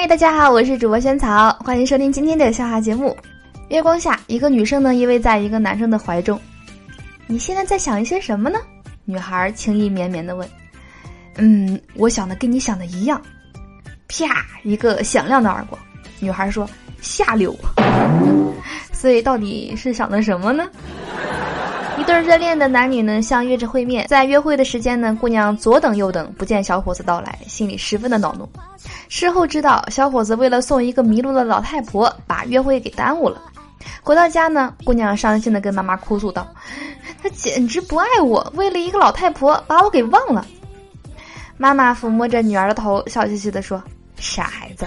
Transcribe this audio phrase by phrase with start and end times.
[0.00, 3.16] 嗨，大家好，我是主播萱草，欢迎收听今天的笑话节目。
[3.68, 6.40] 月光下，一个女生呢依偎在一个男生的怀中。
[7.26, 8.60] 你现在在想一些什么呢？
[9.04, 10.48] 女孩情意绵绵的问。
[11.34, 13.20] 嗯，我想的跟你想的一样。
[14.06, 15.76] 啪，一个响亮的耳光。
[16.20, 16.64] 女孩说
[17.02, 17.52] ：“下流。
[18.94, 20.64] ”所以到底是想的什么呢？
[21.98, 28.48] 一对热恋的男女呢，相约着会面，在约会的时间呢，姑娘左等右等，不见小伙子到来，心里十分的恼怒。
[29.08, 33.40] 事后知道，小伙子为了送一个迷路的老太婆，把约会给耽误了。
[34.02, 36.46] 回到家呢，姑娘伤心的跟妈妈哭诉道
[37.22, 40.46] ：“他简直不爱我，为了一个老太婆把我给忘了。”
[41.56, 43.82] 妈妈抚摸着女儿的头，笑嘻嘻的说
[44.20, 44.86] ：“傻孩子，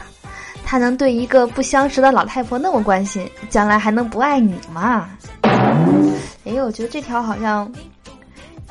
[0.63, 5.09] 他能对一个不相识的老太婆那么关心，将来还能不爱你吗？”
[6.45, 7.71] 哎，我觉得这条好像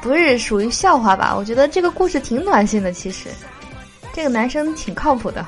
[0.00, 1.34] 不是属于笑话吧？
[1.36, 2.92] 我觉得这个故事挺暖心的。
[2.92, 3.28] 其实，
[4.20, 5.42] 这个男生挺靠谱的。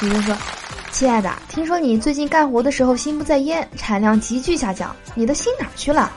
[0.00, 0.34] 女生说
[0.90, 6.10] ：“亲爱的，听说你最近干活的时候心不在焉，产量急剧下降，你的心哪去了？”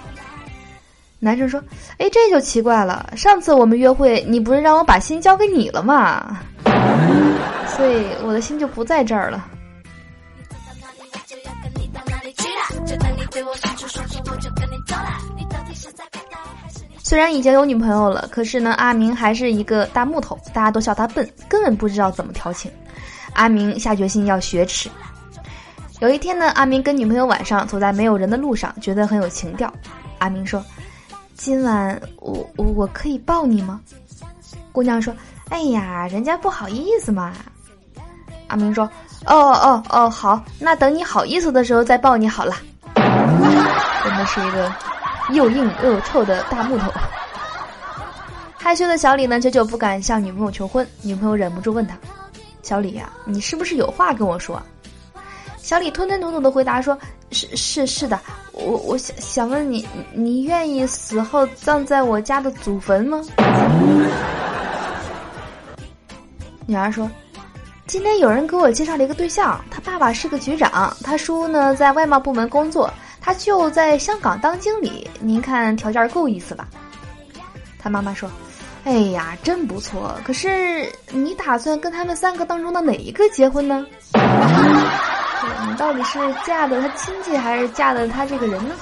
[1.19, 1.61] 男生说
[1.99, 3.11] ：“哎，这就奇怪了。
[3.17, 6.39] 上次我们约会，你不是让我把心交给你了吗？
[7.75, 9.45] 所以我的心就不在这儿了。”
[17.05, 22.71] 虽然已经有女朋友了，可是呢，阿明还是一个大木头，大家都笑他笨，根本不知道怎么调情。
[23.33, 24.89] 阿明下决心要雪耻。
[25.99, 29.71] 有一天呢，阿明跟女朋友晚上走在没有人的路上，觉得很有情调。
[30.17, 30.65] 阿明说
[31.37, 33.79] ：“今晚我我我可以抱你吗？”
[34.73, 35.15] 姑娘说
[35.49, 37.33] ：“哎呀，人家不好意思嘛。”
[38.49, 38.89] 阿明说
[39.27, 42.55] ：“哦哦哦，好，那等你好意思的时候再抱你好了。”
[42.95, 44.73] 真的是一个
[45.31, 46.91] 又硬又臭的大木头。
[48.57, 50.87] 害羞的小李呢，久久不敢向女朋友求婚。
[51.01, 51.95] 女朋友忍不住问他
[52.63, 54.61] ：“小李呀，你是不是有话跟我说？”
[55.61, 56.97] 小李吞吞吐吐的回答说
[57.31, 58.19] ：“是是是的，
[58.51, 63.21] 我我想想问你，你愿意死后葬在我家的祖坟吗？”
[66.65, 67.09] 女儿说
[67.85, 72.91] ：“今天有人给我介绍了一个对象，他爸爸是个局长，他叔呢在外贸部门工作。”
[73.25, 76.67] 他就在香港当经理，您看条件够意思吧？
[77.79, 78.29] 他妈妈说
[78.85, 80.15] ：“哎呀，真不错。
[80.23, 83.83] 可是你打算跟他们三个当中的哪一个结婚呢？
[84.13, 88.75] 你到底是嫁的他亲戚，还是嫁的他这个人呢？”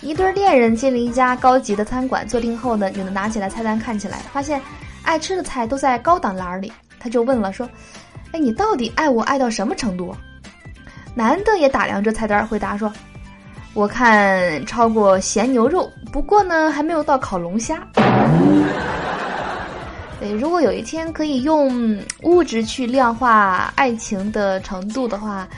[0.00, 4.58] 一对恋人进了一家高级的餐馆，坐定后呢，女的拿起来菜单看起来，发现
[5.02, 6.72] 爱吃的菜都在高档栏里。
[7.00, 7.68] 他就问了，说
[8.32, 10.14] ：“哎，你到底爱我爱到什么程度？”
[11.16, 12.92] 男的也打量着菜单，回答说
[13.74, 17.82] ：“我看超过咸牛肉，不过呢，还没有到烤龙虾。
[20.20, 25.48] ”对，如果有一天可以用物质去量化爱情的程度的话，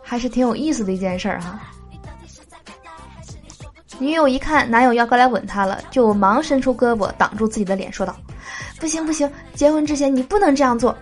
[0.00, 1.60] 还是挺有意思的一件事儿哈。
[3.98, 8.16] 女友一看男友要过来吻她了，就忙伸出胳膊挡住自己的脸，说道。
[8.82, 10.92] 不行不行，结婚之前你不能这样做。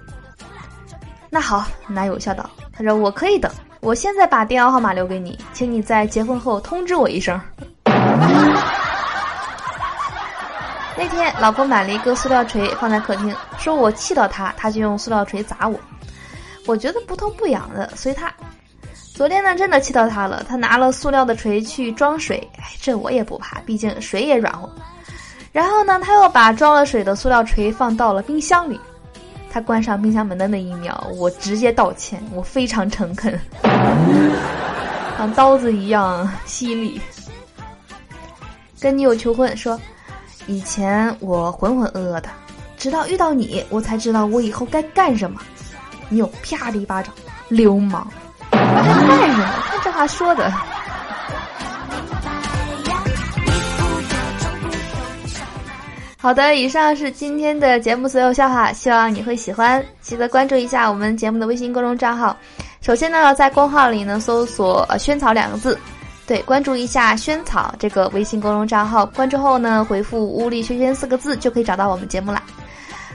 [1.30, 7.40] 那好，男友笑道：“他说我可以等，我现在把电话号码留给你，请你在结婚后通知我一声。
[10.94, 15.80] ”那天，老婆买了一个塑料锤放在客厅，说我气到他，他就用塑料锤砸我。
[16.66, 18.30] 我觉得不痛不痒的，随他。
[19.14, 22.46] 昨天呢，真的气到他了，他拿了塑料的锤去装水，
[22.78, 24.70] 这我也不怕，毕竟水也软和。
[25.52, 28.80] 然后呢，他又把装了水的塑料锤放到了冰箱里。
[29.52, 33.36] 他关上冰箱门的那一秒，我直接道歉，我非常诚恳，
[35.18, 37.00] 像刀子一样犀利。
[38.80, 39.78] 跟女友求婚，说
[40.46, 42.28] 以前我浑浑噩噩的，
[42.78, 45.40] 直到遇到你，我才知道我以后该干什么。
[46.08, 47.12] 女友啪的一巴掌，
[47.48, 48.06] 流氓！
[48.50, 49.44] 干什么？
[49.68, 50.52] 看这话说的。
[56.22, 59.82] 好的，以上是今天的节目所有笑话，希望你会喜欢。
[60.02, 62.36] 记得关注一下我们节目的微信公众账号。
[62.82, 65.78] 首先呢，在公号里呢搜索“萱草”两个字，
[66.26, 69.06] 对，关注一下“萱草”这个微信公众账号。
[69.06, 72.42] 关注后呢，回复“屋里萱萱”四个字就可以找到我们节目啦。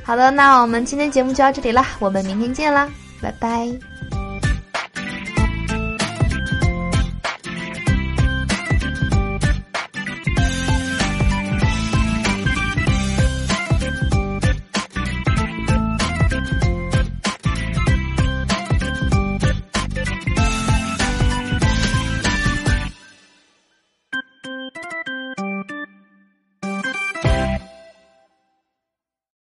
[0.03, 2.89] 好的，那我们今天节目就到这里啦，我们明天见啦，
[3.21, 3.94] 拜拜。